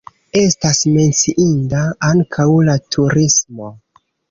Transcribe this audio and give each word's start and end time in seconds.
Estas 0.39 0.79
menciinda 0.93 1.83
ankaŭ 2.09 2.49
la 2.71 2.79
turismo. 2.97 3.73